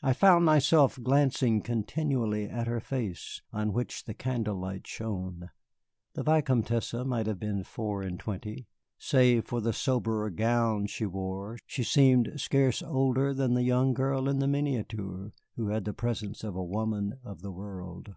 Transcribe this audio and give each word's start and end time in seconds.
I 0.00 0.14
found 0.14 0.46
myself 0.46 0.98
glancing 1.02 1.60
continually 1.60 2.48
at 2.48 2.66
her 2.66 2.80
face, 2.80 3.42
on 3.52 3.74
which 3.74 4.04
the 4.06 4.14
candle 4.14 4.56
light 4.58 4.86
shone. 4.86 5.50
The 6.14 6.22
Vicomtesse 6.22 6.94
might 7.04 7.26
have 7.26 7.38
been 7.38 7.62
four 7.62 8.00
and 8.00 8.18
twenty. 8.18 8.66
Save 8.96 9.44
for 9.44 9.60
the 9.60 9.74
soberer 9.74 10.30
gown 10.30 10.86
she 10.86 11.04
wore, 11.04 11.58
she 11.66 11.84
seemed 11.84 12.40
scarce 12.40 12.82
older 12.82 13.34
than 13.34 13.52
the 13.52 13.62
young 13.62 13.92
girl 13.92 14.26
in 14.26 14.38
the 14.38 14.48
miniature 14.48 15.34
who 15.56 15.68
had 15.68 15.84
the 15.84 15.92
presence 15.92 16.42
of 16.42 16.56
a 16.56 16.64
woman 16.64 17.18
of 17.22 17.42
the 17.42 17.52
world. 17.52 18.14